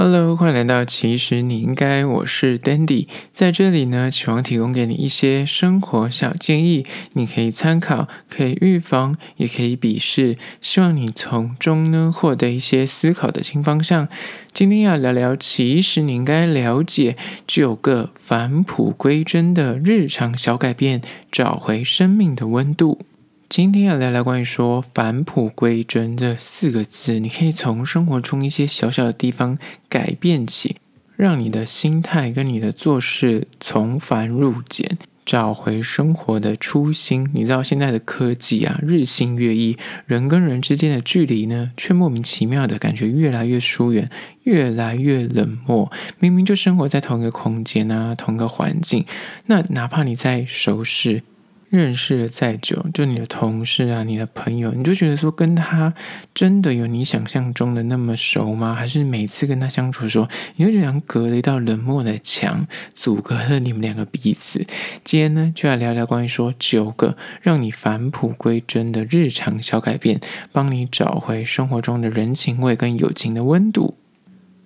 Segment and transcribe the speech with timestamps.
[0.00, 14.06] Hello，欢迎来到其实你应该，我是 Dandy，在这里呢，希望提供给你一些生活小建议，你可以参考，可以预防，也可以鄙视，希望你从中呢获得一些思考的新方向。
[14.52, 17.16] 今天要聊聊，其实你应该了解
[17.48, 21.02] 九个返璞归真的日常小改变，
[21.32, 23.00] 找回生命的温度。
[23.48, 29.56] 今天要聊聊关于说“返璞归真”这四个字，你可以从生活中一些小小的地方
[29.88, 30.76] 改变起，
[31.16, 37.30] 让你的心态跟你的做事从繁入简，找回生活的初心。
[37.32, 44.10] 你知道现在的科技啊，日新月异，人跟人之间的距离呢，却莫名其妙的感觉越来越疏远，
[44.42, 45.90] 越来越冷漠。
[46.18, 49.06] 明明就生活在同一个空间啊，同一个环境，
[49.46, 51.22] 那哪怕你在熟识。
[51.70, 55.92] 认识了再久，就你的同事啊，你的朋友，你就觉得说跟他
[56.32, 58.74] 真的有你想象中的那么熟吗？
[58.74, 64.66] 还是每次跟他相处的时候，你会觉得隔了一道冷漠的墙，阻隔了你们两个彼此？
[65.04, 70.20] 今天呢，就来聊聊关于说九个让你返璞归真的日常小改变，
[70.52, 73.94] 帮你找回生活中的人情味跟友情的温度。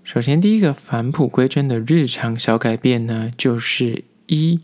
[0.05, 4.61] 首先，第一个返璞归真的日常小改变呢，就是一，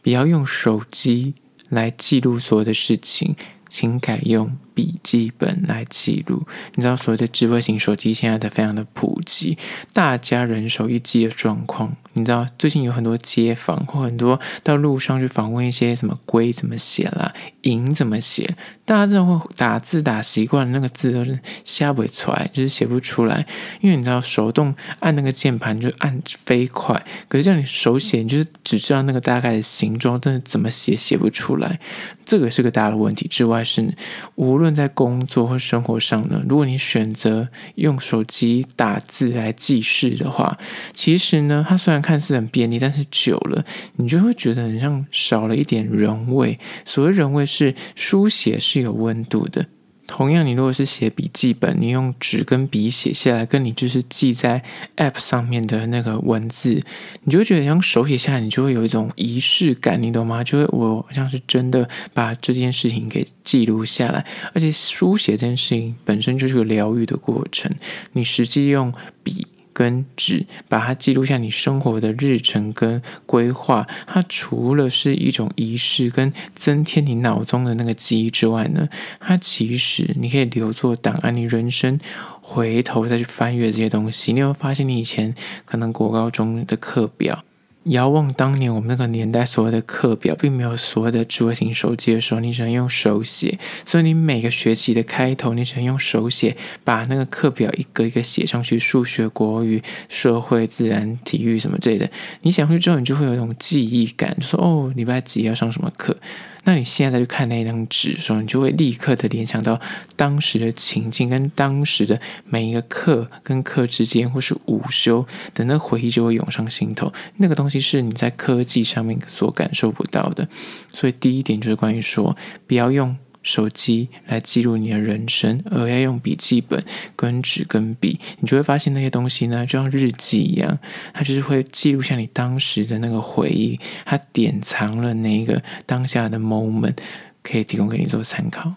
[0.00, 1.34] 不要用手机。
[1.72, 3.34] 来记录所有的事情，
[3.66, 4.54] 请改用。
[4.74, 6.44] 笔记本来记录。
[6.74, 9.58] 你知道所谓的智慧型手机现在的非常的普及，
[9.92, 11.96] 大家人手一机的状况。
[12.14, 23.46] 你知道最近有很多街访或很多到路上去访问一些什么龟怎么写啦，银怎么写，大家真的会打字打习惯，那个字都是写不出来，就是写不出来。
[23.80, 31.80] 因为你知道手动按那个键盘就按飞快，可是叫你手写，你就是只知道那个大概的形状，但是怎么写写不出来，
[32.26, 33.26] 这个是个大的问题。
[33.26, 33.94] 之外是
[34.34, 40.56] 无论在工作或生活上呢，如果你选择用手机打字来记事的话，
[40.94, 43.64] 其实呢，它虽然看似很便利，但是久了，
[43.96, 46.58] 你就会觉得很像少了一点人味。
[46.86, 49.66] 所谓人味是书写是有温度的。
[50.14, 54.62] 同样，你如果是写笔记本，你用纸跟笔写下来，跟你就是记在
[54.98, 56.82] App 上面的那个文字，
[57.22, 60.44] 你就会觉得用手写下来，你就会有一种仪式感，你懂吗？
[60.44, 67.72] 就会我像是真的把这件事情给记录下来，而且书写这件事情本身就是个疗愈的过程，
[68.12, 69.46] 你实际用笔。
[69.82, 78.88] 跟纸把它记录下你生活的日程跟规划，它除了是一种仪式跟增添你脑中的那个记忆之外呢，
[79.18, 81.98] 它其实你可以留作档案，你人生
[82.40, 85.34] 回头再去翻阅这些东西，你会发现你以前
[85.64, 87.42] 可能国高中的课表。
[87.84, 93.58] 遥望当年我们那个年代，所谓的课表并没有所谓的智慧型手机的时候，你只能用手写。
[93.84, 102.08] 所以你每个学期的开头，你只能用手写，把那个课表一个一个写上去，数学、国语、社会、自然、体育什么之类的。
[102.42, 106.16] 你写上去之后，你就会有一种记忆感，就说哦，礼拜几要上什么课。
[106.64, 109.80] 那你现在再去看那张纸的时候，你就会立刻的联想到
[110.16, 117.12] 当时的情境，跟当时的每一个课跟课之间，或是午休等那回忆就会涌上心头。
[117.36, 120.48] 那个东西是你在科技上面所感受不到的。
[120.92, 122.36] 所以第一点就是关于说，
[122.66, 123.16] 不要用。
[123.42, 126.84] 手机来记录你的人生，而要用笔记本、
[127.16, 130.78] 跟纸、跟笔，你就会发现那些东西呢，就像日记一样，
[131.12, 136.96] 它就是会记录下你当时的那个回忆，它典藏了那个当下的 moment，
[137.42, 138.74] 可以提供给你做参考。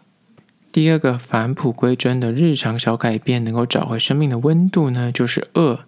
[0.72, 5.80] 第二个返璞归真的日常小改变，能够找回生命的温度呢，就是二。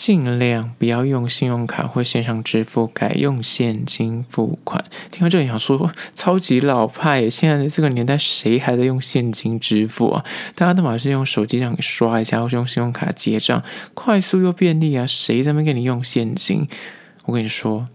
[0.00, 4.82] 尽量不要用信用卡或线上支付，改用现金付款。
[5.10, 7.28] 听到这里想说，超级老派！
[7.28, 10.24] 现在的这个年代，谁还在用现金支付啊？
[10.54, 13.62] 大家都嘛是用手机上刷一下，或是用信用卡结账，
[13.92, 15.06] 快速又便利啊！
[15.06, 16.66] 谁在那给你用现金？
[17.26, 17.86] 我跟你说，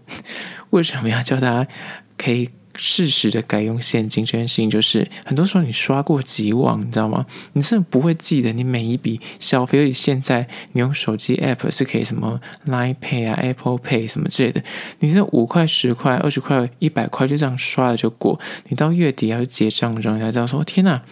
[0.70, 1.70] 为什么要叫大家
[2.16, 2.50] 可以？
[2.76, 7.26] 适时的改用现金这件事情，就是很多时候你刷过几网，你知道吗？
[7.54, 9.80] 你真的不会记得你每一笔消费。
[9.80, 14.62] 而且现在你用手机 App 是可以什么 Line Pay 啊、Apple Pay 什么之类的，
[15.00, 18.38] 你这五块、十块、二十块、一百块就这样刷了就过。
[18.68, 21.02] 你到月底要结账的时候，你才知道说：天哪！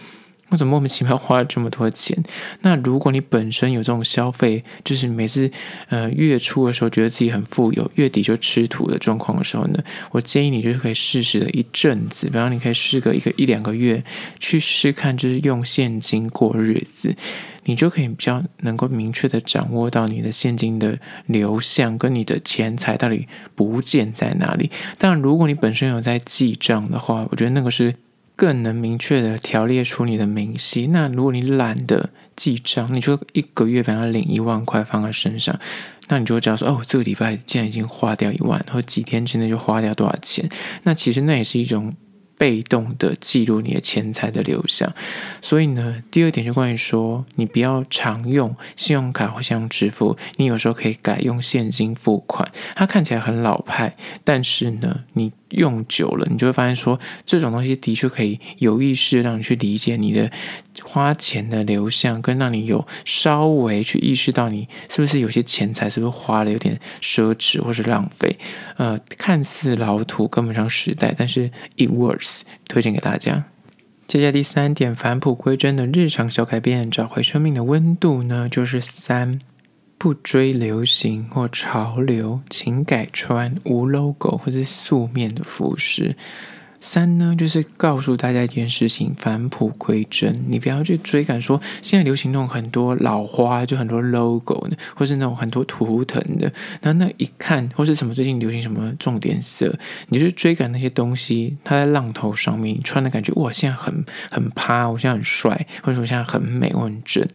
[0.49, 2.23] 我怎么莫名其妙花了这么多钱？
[2.61, 5.49] 那如果你本身有这种消费，就是每次
[5.89, 14.03] 呃月初的时候觉得自己很富有，月底就吃土的状况的时候呢，我建议你就是可以试试的一阵子，比方你可以试个一个一两个月
[14.39, 17.15] 去试看，就是用现金过日子，
[17.63, 24.69] 你就可以比较能够明确的掌握到你的现金的流向跟你的钱财到底不见在哪里。
[24.99, 27.95] 但，如果你本身有在记账的话，我觉得那个是。
[28.35, 30.87] 更能明确的条列出你的明细。
[30.87, 35.59] 那如果你懒得记账，你就一个月把它领一万块放在身上，
[36.07, 40.49] 那你就会知道说，哦，这个礼拜竟然已经花掉一万，或几天之内就花掉多少钱。
[40.83, 41.95] 那其实那也是一种。
[42.37, 44.93] 被动的记录你的钱财的流向，
[45.41, 52.51] 所以呢，第二点就关于说，你不要常用信用卡或信用支付，你有时候可以改用现金付款。
[52.75, 53.95] 它看起来很老派，
[54.25, 60.31] 但是呢，你用久了，你就会发现说，这种东西的确可以有意识让你去理解你的
[60.83, 68.37] 花钱的流向，跟让你有稍微去意识到你是不是有些钱财是不是花了有点奢侈或是浪费。
[68.77, 73.45] 呃，看似老土，跟不上时代，但是 it works，推荐给大家。
[74.07, 79.39] 接下来第三点，返璞归真的日常小改变，找回生命的温度呢，就是三。
[80.05, 86.15] 不追流行或潮流，请改穿无 logo 或者素面的服饰。
[86.79, 90.45] 三呢，就是告诉大家一件事情：返璞归真。
[90.47, 96.53] 你不要去追赶，说现在流行那种很多老花，就很多 logo 的，或是那种很多图腾的。
[96.83, 99.75] 那那一看，或是什么最近流行什么重点色，
[100.09, 101.57] 你就去追赶那些东西。
[101.63, 107.27] 它在浪头上面，你穿的感觉哇，现在很很趴，我现在很帅，或者说我现在很美，我很正。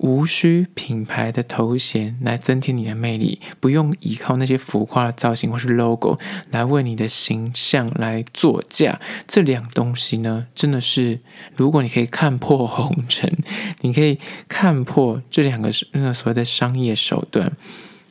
[0.00, 6.18] 无需品牌的头衔来增添你的魅力，不用依靠那些浮夸的造型或是 logo
[6.50, 8.98] 来为你的形象来作价。
[9.28, 11.20] 这两东西呢，真的是，
[11.54, 13.30] 如果你可以看破红尘，
[13.82, 14.18] 你可以
[14.48, 17.52] 看破这两个那个所谓的商业手段。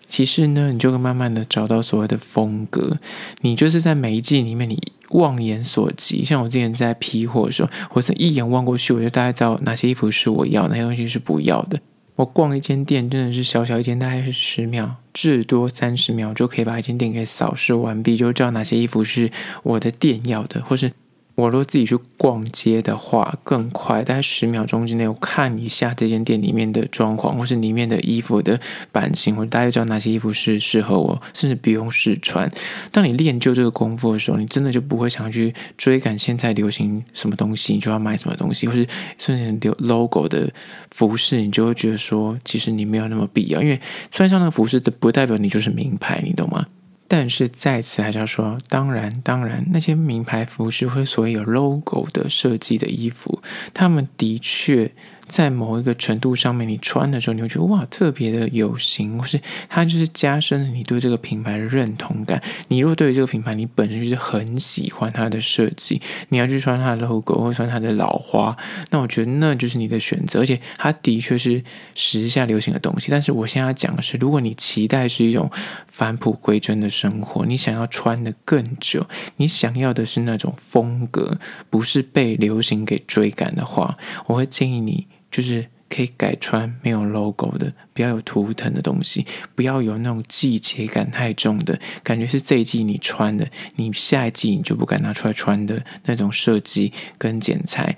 [0.05, 2.97] 其实呢，你就会慢慢的找到所谓的风格。
[3.41, 6.23] 你就是在每一季里面，你望眼所及。
[6.23, 11.79] 像我之前在批货的时候，我是一眼望过去，我就大概知道哪些衣服是我要，哪些东西是不要的。
[12.15, 19.31] 我逛一间店，真的是小小一间，大概是十秒，至多三十秒就可以把一间店给扫视完毕，就知道哪些衣服是
[19.63, 20.91] 我的店要的，或是。
[21.39, 28.59] 我如果自己去逛街的话，更快，大概十秒钟之内，我看一下这间店里面的装潢，或是里面的衣服的
[28.91, 32.51] 版型，我大概知道哪些衣服是适合我，甚至不用试穿。
[32.91, 38.85] 当你练就这个功夫的时候，你真的就不会想去追赶现在流行什么东西，你就要买什么东西，或是
[39.17, 40.51] 甚至 logo 的
[40.91, 43.79] 服饰，你就会觉得说，其实你没有那么必要，因为
[44.11, 46.67] 穿上那个服饰的不代表你就是名牌，你懂吗？
[47.09, 53.41] 但是在此还是要说，当然，当然，那些名牌服饰或所谓有 logo 的设计的衣服，
[53.73, 54.93] 他们的确。
[55.29, 59.39] 在某一个程度上面，你穿的时候，你会觉得哇，特别的有型，或是
[59.69, 62.41] 它就是加深了你对这个品牌的认同感。
[62.67, 68.57] 你如果对于这个品牌，你本身就是很喜欢它的设计，你要去穿它的 logo 或穿它的老花，
[68.89, 70.39] 那我觉得那就是你的选择。
[70.39, 73.11] 而且它的确是时下流行的东西。
[73.11, 75.51] 但是我现在要讲的是，如果你期待是一种
[75.85, 79.05] 返璞归真的生活，你想要穿得更久，
[79.37, 81.37] 你想要的是那种风格，
[81.69, 85.07] 不是被流行给追赶的话，我会建议你。
[85.31, 97.97] 就是可以改穿没有 logo 的，不要有图腾的东西，不要有那种季节感太重的感觉，是这一季你穿的，你下一季你就不敢拿出来穿的那种设计跟剪裁。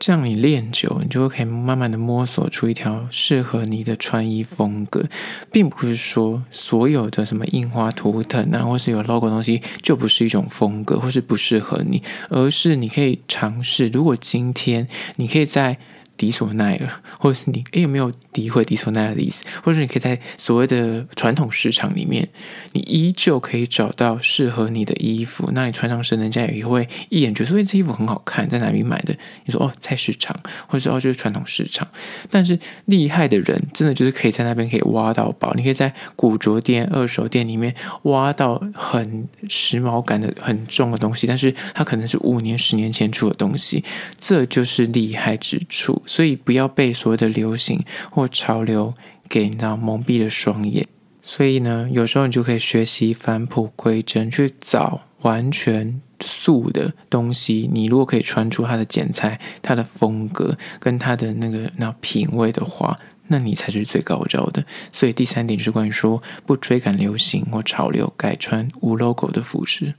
[0.00, 5.04] 这样你练久，你就会可以慢慢的摸索出一条适合你的穿衣风格，
[5.50, 12.00] 并不是说所有的什么印花图腾啊，或是有 logo 的东西就不是一种风格，或是不适合你，
[12.30, 13.88] 而是你可以尝试。
[13.88, 14.86] 如果今天
[15.16, 15.78] 你可以在
[16.18, 19.44] 迪索奈尔，或者是你诶有没有诋毁迪索奈尔的意思？
[19.62, 22.28] 或者你可以在所谓的传统市场里面，
[22.72, 25.50] 你依旧可以找到适合你的衣服。
[25.54, 29.16] 那你穿上身，人家也会一眼觉得说，这衣服很好看，在哪里买的？
[29.44, 31.86] 你说哦，菜市场，或者是哦，就是传统市场。
[32.28, 35.54] 但是厉害的人，真的就是可以在那边可以挖到宝。
[35.54, 43.84] 你可以在古着店、二手店里面挖到很时髦感的很重的东西，但是它可能是五年、十年前出的东西，
[44.18, 46.02] 这就是厉害之处。
[46.08, 48.94] 所以不要被所谓的流行或潮流
[49.28, 50.88] 给到蒙蔽了双眼。
[51.20, 57.68] 所以呢，有时候你就可以学习返璞归真，去找完全素的东西。
[57.70, 64.64] 你如果可以穿出它的剪裁、它的风格跟它的那个那品味的话，那你才是最高招的。
[64.90, 69.92] 所以第三点就是关于说，不追赶流行或潮流，改穿无 logo 的服饰。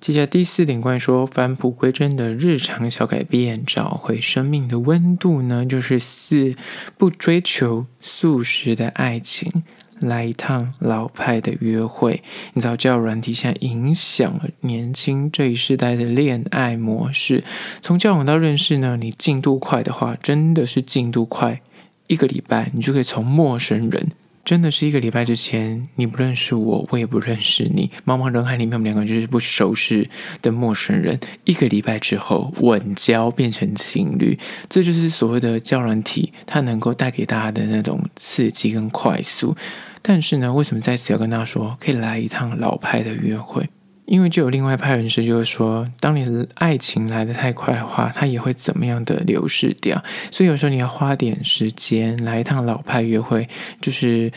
[0.00, 6.56] 接下来第四点，关于说返璞归真的日常小改变，找回生命的温度呢，就是四
[6.96, 9.62] 不追求速食的爱情，
[10.00, 12.22] 来一趟老派的约会。
[12.54, 17.44] 你知道，交友软体现在影响了年轻这一世代的恋爱模式。
[17.82, 21.60] 从交往到认识呢，你进度快的话，真的是进度快，
[22.06, 24.08] 一个礼拜你就可以从陌生人。
[24.50, 30.10] 真的是一个礼拜之前，你不认识我，我也不认识你，茫茫人海里面，我们两个就是不熟识
[30.42, 31.20] 的陌生人。
[31.44, 34.36] 一个礼拜之后，稳交变成情侣，
[34.68, 39.56] 这就是所谓的交软体，它能够带给大家的那种刺激跟快速。
[40.02, 43.68] 但是呢，为什么在此要跟大家说，可以来一趟老派的约会？
[44.10, 50.02] 因为就有另外一派人士就是说，当你爱情来得太快的话，它也会怎么样的流逝掉。
[50.32, 53.48] 所以有时候你要花点时间来一趟老派约会，
[53.80, 54.32] 就是。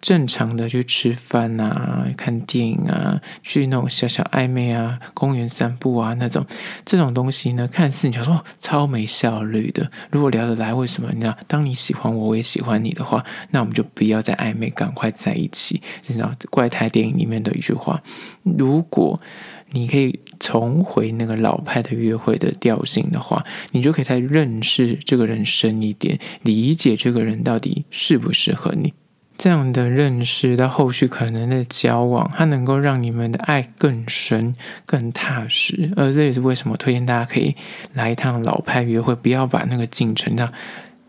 [0.00, 6.46] 正常的去吃饭啊，看电影啊，去那种小小暧昧啊，公园散步啊，那种
[6.84, 9.90] 这种东西呢，看似你就说超没效率的。
[10.10, 11.10] 如果聊得来，为什么？
[11.12, 15.82] 你知道，当你喜欢我，我也喜欢你的话，那我们就不要再暧昧，赶快在一起。
[16.06, 18.00] 你知道，怪胎电影里面的一句话：
[18.44, 19.20] 如果
[19.70, 28.94] 你可以重回那个老派的约会的调性的话，你就可以再认识这个人深一点，理解这个人到底适不适合你。
[29.38, 35.92] 这样的认识到后续可能的交往，它能够让你们的爱更深、更踏实。
[35.94, 37.54] 而这也是为什么推荐大家可以
[37.94, 40.52] 来一趟老派约会，不要把那个进程到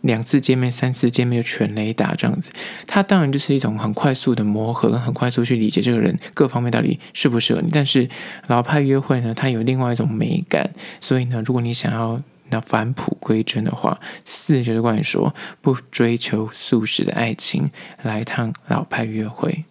[0.01, 2.51] 两次见面、三次见面就全雷打这样子。
[2.86, 7.69] 它当然就是一种很快速的磨合，很快速去理解这个人各方面到底适不适合你。
[7.74, 8.07] 但是
[8.45, 10.69] 老派约会呢，它有另外一种美感。
[11.01, 12.21] 所以呢，如果你想要。
[12.50, 19.65] 那返璞归真的话，四就是关于说不追求速食的爱情，来一趟老派约会。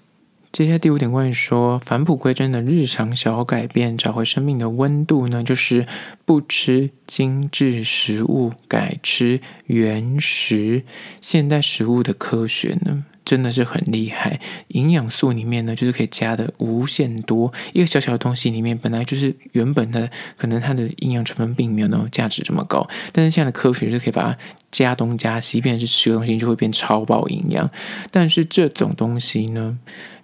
[0.50, 5.87] 接下来第五点关于说返璞归真的日常小改变，找回生命的温度呢，就是
[6.25, 10.85] 不吃精致食物，改吃原食
[11.20, 13.04] 现代食物的科学呢。
[13.28, 17.52] 真的是很厉害，营养素里面呢，就是可以加的无限多。
[17.75, 22.88] 一个小小的东西里面，本来就是原本的，可能它的营养成分并没有那种价值这么高。
[23.12, 24.38] 但是现在的科学就可以把它
[24.70, 27.70] 加东加西，变成是吃个东西就会变超爆营养。
[28.11, 29.78] 但是这种东西呢，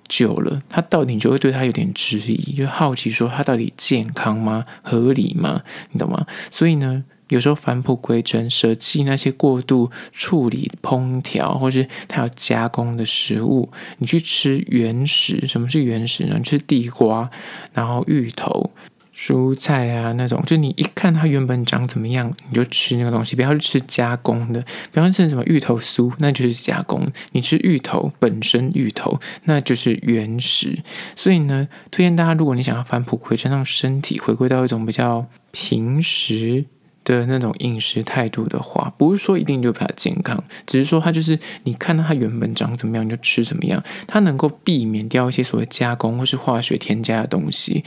[0.09, 4.65] 久了，它到底就会对它有点质疑，就好奇说它到底健康吗？
[4.83, 5.61] 合理吗？
[5.93, 6.27] 你懂吗？
[6.51, 7.05] 所以呢。
[7.35, 15.49] 有时候返璞归真，舍弃那些过度处理、烹调，或是它要加工的食物，你去吃原食。
[15.49, 16.41] 什么是原食呢？
[16.41, 17.29] 吃地瓜，
[17.73, 18.71] 然后芋头、
[19.13, 24.61] 蔬菜啊那种，就你一看它原本长怎么样，你就吃那个东西，不要去吃加工的。
[24.93, 27.05] 比方吃什么芋头酥，那就是加工。
[27.33, 30.79] 你吃芋头本身，芋头那就是原食。
[31.17, 36.67] 所以呢，推荐大家，如果你想要返璞归真，让身体回归到一种比较平时。
[37.05, 47.85] 的那种饮食态度的话，不是说一定就比较健康，只是说它就是你看到它原本长怎么样，你就吃怎么样，它能够避免掉一些所谓加工或是化学添加的东西。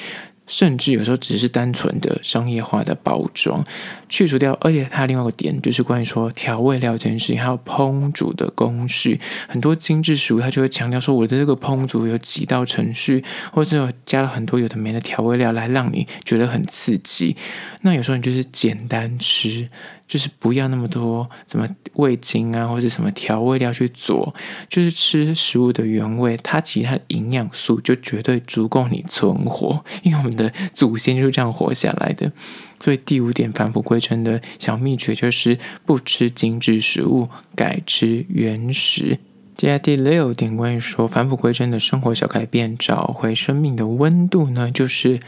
[0.48, 3.64] 甚至有时候只是单纯的商业化的包装，
[4.10, 17.36] 去除掉，而且它另外一个点就是关于说调味料这件事情，还有烹煮的工序，很多精致食物它就会强调说我的这个烹煮有几道程序，或者加了很多有的没的调味料来让你觉得很刺激。
[17.82, 19.70] 那有时候你就是简单吃。
[20.08, 24.34] 就是不要那么多什么味精啊，或者什么调味料去做，
[24.70, 32.32] 就是吃食物的原味，它其他的营养素就绝对足够你存活， 因为我们的祖先就是这样活下来的。
[32.80, 39.20] 所以第五点返璞归真的小秘诀就是不吃精致食物，改吃原食。
[39.58, 45.20] 接下来第六点关于说返璞归真的生活小改变，找回生命的温度呢，就是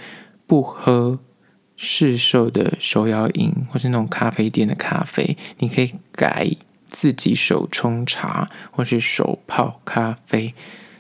[0.46, 1.20] 不喝。
[1.82, 6.52] 市售的手摇饮或是那种咖啡店的咖啡，你可以改
[6.86, 10.54] 自己手冲茶或是手泡咖啡。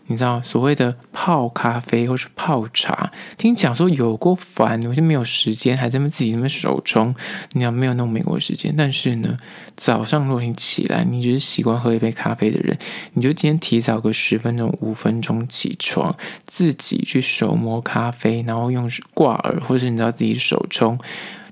[0.09, 7.13] 你知道所谓的泡咖啡或是泡茶，听讲说有过烦，我就没有时间，还在那自己那么手冲，
[7.51, 8.73] 你要没有那么美国时间。
[8.75, 9.37] 但是呢，
[9.77, 12.75] 早上如果你起来，你只是习惯喝一杯咖啡的人，
[13.13, 20.97] 你就今天提早个十分钟、五分钟起床，自己去手磨咖啡，然后用挂耳或是你知道自己手冲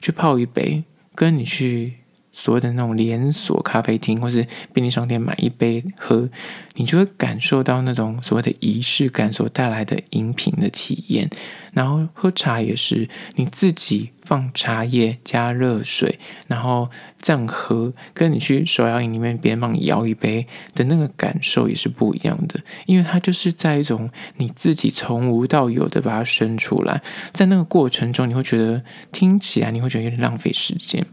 [0.01, 0.83] 去泡一杯，
[1.13, 1.93] 跟你去。
[2.37, 6.29] 所谓的那种连锁咖啡厅或是便利商店买一杯喝，
[6.75, 11.27] 你就会感受到那种所谓的仪式感所带来的饮品的体验。
[11.73, 16.89] 然后喝茶也是你自己放茶叶加热水，然后
[17.19, 22.59] 这样喝，跟你去手摇饮里面别人帮你摇一杯的那个感受也是不一样的。
[22.85, 27.01] 因为它就是在一种你自己从无到有的把它生出来，
[27.33, 31.03] 在那个过程中，你会觉得听起来你会觉得有点浪费时间。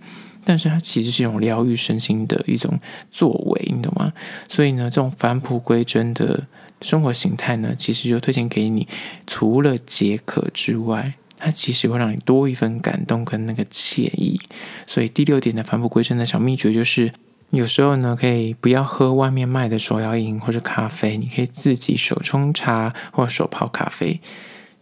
[0.45, 2.79] 但是它其实是一种疗愈身心的一种
[3.11, 4.13] 作为，你懂吗？
[4.49, 6.47] 所以呢，这种返璞归真的
[6.81, 8.87] 生活形态呢，其实就推荐给你，
[9.27, 14.39] 除了解渴之外，它其实会让你多一份感动跟那个惬意。
[14.87, 17.13] 所以第六点的返璞归真的小秘诀就是，
[17.51, 24.21] 有时候呢，可以不要喝外面卖的手摇饮或者咖啡，你可以自己手冲茶或者手泡咖啡。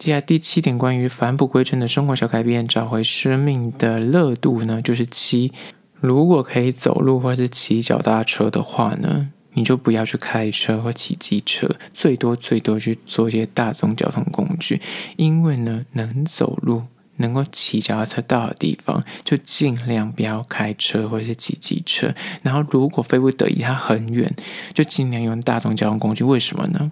[0.02, 5.52] 接下来第七点，关于返璞归真的生活小改变，找回生命的热度呢，就是七。
[6.00, 14.80] 如果可以走路或是骑脚踏车的话呢，你就不要去开车或骑机车，最多最多去坐一些大众交通工具，
[15.14, 16.82] 因为呢，能走路。
[17.18, 22.12] 能够骑脚踏车到的地方，就尽量不要开车或者是骑机车。
[22.42, 24.34] 然后，如果非不得已，它很远，
[24.74, 26.24] 就尽量用大众交通工具。
[26.24, 26.90] 为什么呢？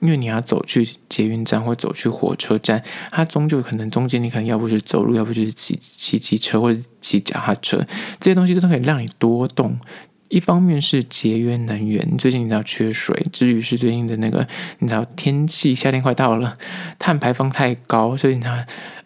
[0.00, 7.86] 因为你要走去捷运站或走去火车站，它终究可能中间你可能要不就是走路，要不就是骑骑机车或者骑脚踏车，
[8.18, 9.78] 这些东西都可以让你多动。
[10.28, 14.46] 一方面是节约能源，最近你知道缺水，至于是最近的那个
[14.78, 16.56] 你知道天气夏天快到了，
[16.98, 18.54] 碳排放太高，所以你知道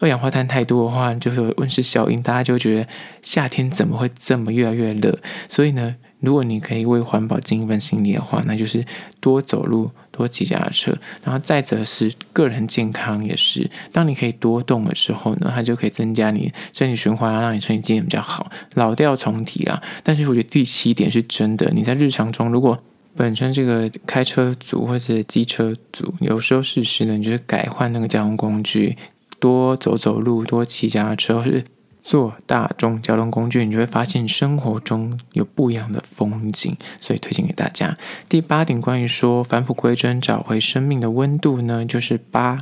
[0.01, 2.87] 二氧化碳太多的话，就会有温室效应，大家就会觉得
[3.23, 5.19] 夏天怎么会这么越来越热？
[5.49, 5.97] 所以呢。
[6.25, 8.85] 如果你可以为环保尽一份心力的话，那就是
[9.21, 10.97] 多走路、多骑脚踏车。
[11.23, 19.83] 然后再者是个人健康也是，当你可以多动的时候呢，它就可以增加你身体循环啊，让你身体机能比较好，老调重提啊。
[20.03, 22.79] 但是我觉得第七点是真的，你在日常中如果
[23.15, 28.97] 本身这个开车族或者机车族，有时候适时呢，你就是改换那个交通工具，
[29.39, 31.65] 多走走路，多骑脚踏车，或是。
[32.07, 37.97] 坐大众交通工具，你就会发现生活中有不一样的风景，所以推荐给大家。
[38.29, 42.59] 第八点，关于说返璞归真、找回生命的温度呢，就是八，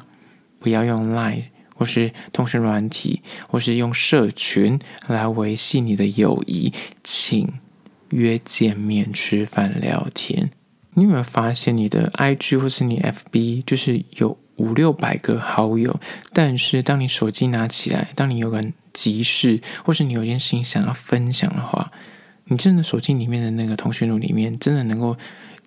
[0.60, 6.72] 不要用 Line 或是通讯软体，或是用社群来维系你的友谊，
[7.02, 7.52] 请
[8.10, 10.52] 约见面吃饭聊天。
[10.94, 15.98] 你有没有发现你的 IG 或是你 FB 就是有五六百个好友，
[16.32, 21.90] 但是当你手机拿起来，当你有个急事，或是你有件事情想要分享的话，
[22.44, 25.16] 你真的手机里面的那个通讯录里面，真的能够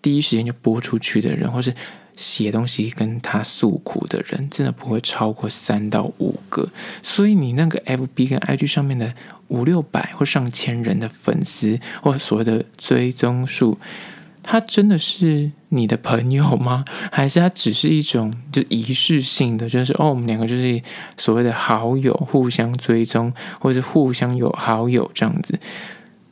[0.01, 1.73] 第一时间就拨出去的人，或是
[2.15, 6.69] 写东西跟他诉苦的人，真的不会超过三到五个。
[7.01, 9.13] 所以你那个 FB 跟 IG 上面的
[9.47, 13.77] 五六百或上千人的粉丝，或所谓的追踪数。
[14.47, 16.85] 他真的是你的朋友吗？
[17.11, 20.81] 还是他只是一种就仪式性的，就是哦，我们两个就是
[21.17, 25.59] 所谓的好友，互相追踪，或者互相有好友这样子。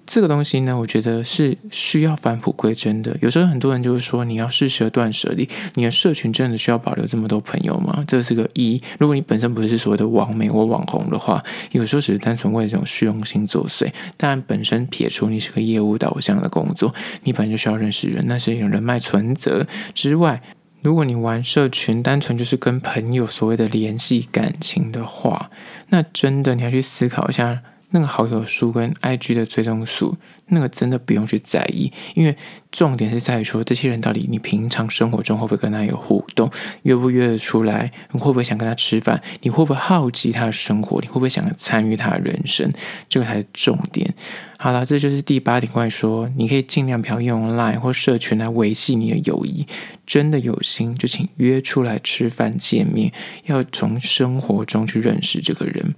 [0.05, 3.17] 这个东西呢，我觉得是需要返璞归真的。
[3.21, 8.03] 有时候很多人就是说，你要适时的断舍离，你的社群真的需要保留这么多朋友吗？
[8.05, 8.81] 这是个一。
[8.99, 13.91] 如果你本身不是所谓的网媒或网红的话，有时候只是单纯为这种虚荣心作祟。
[14.17, 20.41] 但本身撇除你是个业务导向的工作，你本身就需要认识人，那是有人脉存折之外，
[20.81, 25.49] 如果你玩社群，单纯就是跟朋友所谓的联系感情的话，
[25.89, 27.61] 那真的你要去思考一下。
[27.95, 32.35] 那个好友数跟 IG 的追踪数，那个真的不用去在意，因为
[32.71, 36.49] 重点是在于说，这些人到底你平常生活中会不会跟他有互动，
[36.81, 42.73] 约不约得出来，你会不会想跟他吃饭，你会不会好奇他的生活，你会不会想参与他的人生，
[43.07, 44.15] 这个才是重点。
[44.57, 49.67] 好了，这就是第八点，关于说你可以尽量不要用 Line 或社群来维系你的友谊，
[50.07, 53.11] 真的有心就请约出来吃饭见面，
[53.45, 55.93] 要从生活中去认识这个人。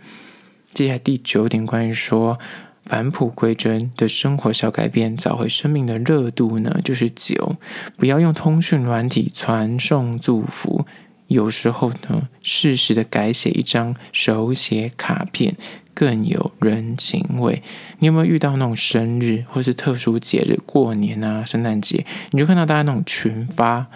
[0.75, 2.38] 接下来第九点，关于说
[2.83, 7.55] 返璞归真的生活小改变，找回生命的热度呢，就是九，
[7.95, 10.85] 不要用通讯软体传送祝福，
[11.27, 15.55] 有时候呢，适时的改写一张手写卡片
[15.93, 17.63] 更有人情味。
[17.99, 23.88] 你有没有遇到那种生日或是特殊节日，过年啊、圣诞节，你就看到大家那种群发？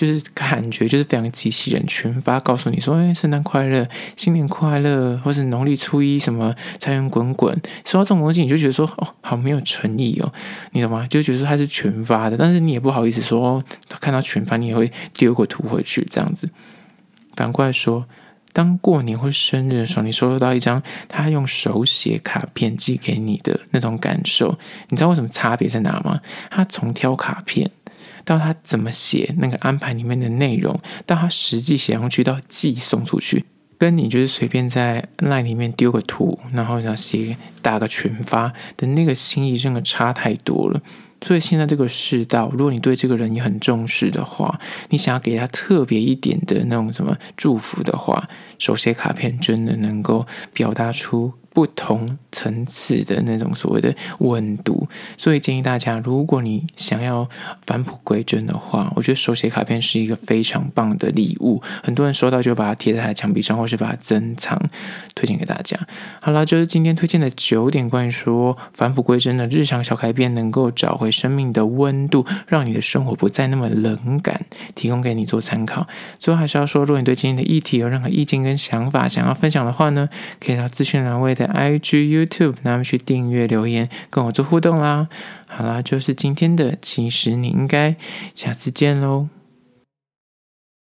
[0.00, 3.86] 就是感觉就是非常机器人群发告诉你说，哎，圣诞快乐，
[4.16, 7.54] 新年快乐，或是农历初一什么财源滚滚。
[7.84, 10.32] 说到这种东西，你就觉得说，哦，好没有诚意哦，
[10.72, 11.06] 你懂吗？
[11.10, 13.62] 就觉得说他是群发的，但是你也不好意思说，
[14.00, 16.48] 看到群发你也会丢个图回去这样子。
[17.36, 18.06] 反过来说，
[18.54, 24.58] 当过年或生日的时候，你收到一张他用手写卡片寄给你的那种感受，
[24.88, 26.22] 你知道为什么差别在哪吗？
[26.50, 27.70] 他从挑卡片。
[28.30, 33.44] 到他怎么写那个安排里面的内容，到他实际写上去，到寄送出去，
[33.76, 40.80] 跟你就是随便在 LINE 里面丢个图，然后要写打个群发的那个心意，真的差太多了。
[41.22, 48.28] 所以现在这个世道，如果你对这个人也很重视的话，你想要给他特别一点的那种什么祝福的话，
[48.60, 57.28] 手写卡片真的能够表达出不同层次的那种所谓的温度，所以建议大家，如果你想要
[57.66, 61.60] 返璞归真的话，我觉得手写卡片是一个非常棒的礼物。
[61.82, 64.70] 很多人收到就把它贴在墙壁上，或是把它珍藏，
[65.14, 65.76] 推荐给大家。
[66.20, 75.86] 好了，就是今天推荐的九点关于说返璞归真的日常小改变，能够找回生命的温度，让你的生活不再那么冷感，提供给你做参考。
[76.18, 80.08] 最后还是要说，如果你对今天的议题有任何意见跟想法，想要分享的话呢，
[80.38, 85.08] 可以到资讯栏位的 IG、YouTube，那么去订阅、留言，跟我做互动啦。
[85.46, 87.96] 好啦，就是今天的，其实你应该
[88.34, 89.28] 下次见喽。